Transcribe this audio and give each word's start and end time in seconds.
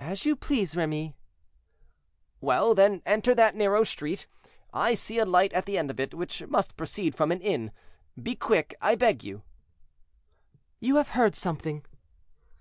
"As 0.00 0.24
you 0.24 0.34
please, 0.34 0.74
Remy." 0.74 1.14
"Well, 2.40 2.74
then, 2.74 3.02
enter 3.06 3.36
that 3.36 3.54
narrow 3.54 3.84
street. 3.84 4.26
I 4.72 4.94
see 4.94 5.16
a 5.20 5.24
light 5.24 5.52
at 5.52 5.64
the 5.64 5.78
end 5.78 5.92
of 5.92 6.00
it, 6.00 6.12
which 6.12 6.42
must 6.48 6.76
proceed 6.76 7.14
from 7.14 7.30
an 7.30 7.40
inn. 7.40 7.70
Be 8.20 8.34
quick, 8.34 8.74
I 8.80 8.96
beg 8.96 9.22
you." 9.22 9.42
"You 10.80 10.96
have 10.96 11.10
heard 11.10 11.36
something?" 11.36 11.86